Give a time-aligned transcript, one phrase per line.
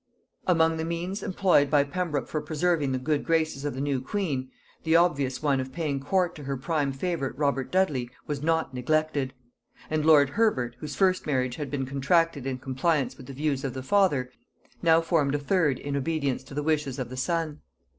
[0.47, 4.49] Among the means employed by Pembroke for preserving the good graces of the new queen,
[4.83, 9.31] the obvious one of paying court to her prime favorite Robert Dudley was not neglected;
[9.91, 13.75] and lord Herbert, whose first marriage had been contracted in compliance with the views of
[13.75, 14.31] the father,
[14.81, 17.59] now formed a third in obedience to the wishes of the son.